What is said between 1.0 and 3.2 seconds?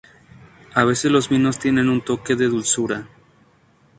los vinos tienen un toque de dulzura.